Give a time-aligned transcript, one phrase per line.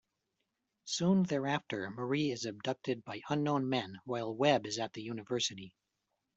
[0.85, 5.75] Soon thereafter, Marie is abducted by unknown men while Webb is at the university.